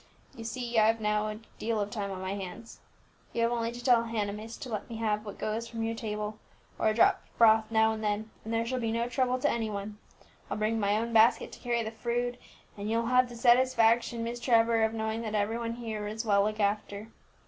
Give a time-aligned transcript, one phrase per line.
[0.35, 2.79] You see I've now a deal of time on my hands.
[3.33, 5.93] You have only to tell Hannah, miss, to let me have what goes from your
[5.93, 6.39] table,
[6.79, 9.47] or a drop of broth now and then, and there shall be no trouble to
[9.47, 9.99] any one;
[10.49, 12.39] I'll bring my own basket to carry the food,
[12.75, 16.45] and you'll have the satisfaction, Miss Trevor, of knowing that every one here is well
[16.45, 17.09] looked after."